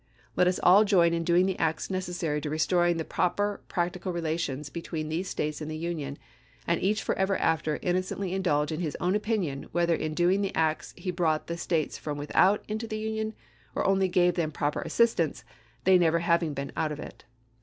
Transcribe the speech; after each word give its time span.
Let 0.35 0.47
us 0.47 0.59
all 0.63 0.83
join 0.83 1.13
in 1.13 1.23
doing 1.23 1.45
the 1.45 1.59
acts 1.59 1.91
necessary 1.91 2.41
to 2.41 2.49
restoring 2.49 2.97
the 2.97 3.05
proper 3.05 3.61
practical 3.67 4.11
relations 4.11 4.67
between 4.71 5.09
these 5.09 5.29
States 5.29 5.61
and 5.61 5.69
the 5.69 5.77
Union, 5.77 6.17
and 6.65 6.81
each 6.81 7.03
forever 7.03 7.37
after 7.37 7.77
innocently 7.83 8.33
indulge 8.33 8.71
his 8.71 8.97
own 8.99 9.13
opinion 9.13 9.67
whether 9.73 9.93
in 9.93 10.15
doing 10.15 10.41
the 10.41 10.55
acts 10.55 10.95
he 10.97 11.11
brought 11.11 11.45
the 11.45 11.55
States 11.55 11.99
from 11.99 12.17
without 12.17 12.63
into 12.67 12.87
the 12.87 12.97
Union, 12.97 13.35
or 13.75 13.85
only 13.85 14.07
gave 14.07 14.33
them 14.33 14.51
proper 14.51 14.81
assistance, 14.81 15.43
they 15.83 15.99
never 15.99 16.17
having 16.17 16.55
been 16.55 16.71
out 16.75 16.91
of 16.91 16.99
it. 16.99 17.25